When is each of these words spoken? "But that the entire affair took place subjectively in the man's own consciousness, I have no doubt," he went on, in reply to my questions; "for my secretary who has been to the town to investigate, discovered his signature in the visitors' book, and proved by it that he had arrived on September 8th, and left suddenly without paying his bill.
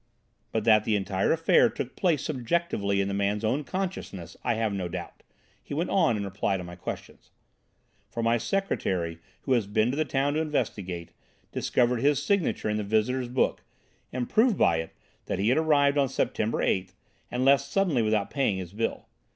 "But 0.51 0.63
that 0.63 0.83
the 0.83 0.95
entire 0.95 1.31
affair 1.31 1.69
took 1.69 1.95
place 1.95 2.23
subjectively 2.23 3.01
in 3.01 3.07
the 3.07 3.13
man's 3.13 3.43
own 3.45 3.63
consciousness, 3.63 4.35
I 4.43 4.55
have 4.55 4.73
no 4.73 4.87
doubt," 4.87 5.21
he 5.61 5.75
went 5.75 5.91
on, 5.91 6.17
in 6.17 6.23
reply 6.23 6.57
to 6.57 6.63
my 6.63 6.75
questions; 6.75 7.29
"for 8.09 8.23
my 8.23 8.39
secretary 8.39 9.19
who 9.43 9.51
has 9.53 9.67
been 9.67 9.91
to 9.91 9.95
the 9.97 10.03
town 10.03 10.33
to 10.33 10.39
investigate, 10.41 11.11
discovered 11.51 11.99
his 12.01 12.19
signature 12.19 12.67
in 12.67 12.77
the 12.77 12.83
visitors' 12.83 13.27
book, 13.29 13.61
and 14.11 14.27
proved 14.27 14.57
by 14.57 14.77
it 14.77 14.95
that 15.27 15.37
he 15.37 15.49
had 15.49 15.57
arrived 15.59 15.99
on 15.99 16.09
September 16.09 16.63
8th, 16.63 16.93
and 17.29 17.45
left 17.45 17.65
suddenly 17.65 18.01
without 18.01 18.31
paying 18.31 18.57
his 18.57 18.73
bill. 18.73 19.07